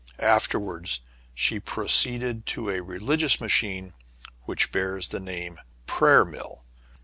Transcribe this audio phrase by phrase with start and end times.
[0.17, 1.01] Afterwards
[1.35, 3.93] she proceeded to a religious machine,
[4.45, 6.63] which bears the name of "prayer mill."